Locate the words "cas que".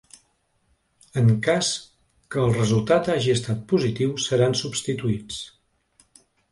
1.49-2.41